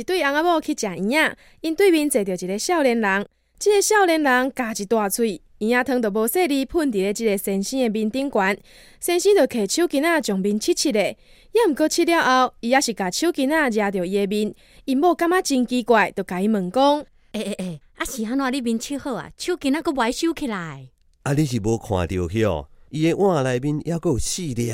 [0.00, 3.28] 一对翁仔某去食鱼仔，因对面坐着一个少年人。
[3.58, 8.58] 这个少年人加一大喙，鱼仔汤都无细哩喷伫咧即个先生的面顶悬。
[8.98, 11.18] 先生就摕手巾仔将面拭拭咧，
[11.52, 14.54] 也毋过拭了后，伊也是甲手巾仔压到伊的面。
[14.86, 17.00] 因某感觉真奇怪，就甲伊问讲：
[17.32, 19.30] 诶诶诶，啊是安怎你面拭好啊？
[19.36, 20.88] 手巾仔搁歪收起来？
[21.24, 22.68] 啊，你是无看到去哦？
[22.88, 24.72] 伊的碗内面还佫有四粒。